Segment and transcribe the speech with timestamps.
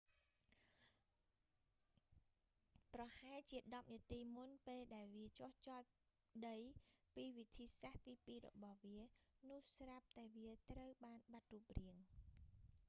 [2.93, 5.83] ប្រហែលជាដប់នាទីមុនពេលដែលវាចុះចត
[6.47, 6.57] ដី
[7.15, 8.99] ពីវិធីសាស្ត្រទីពីររបស់វា
[9.49, 11.95] នោះស្រាប់តែវាត្រូវបានបាត់រូបរាង